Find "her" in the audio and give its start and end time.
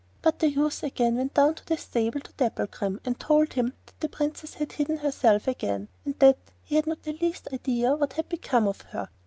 8.81-9.09